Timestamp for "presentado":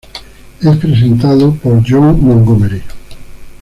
0.77-1.53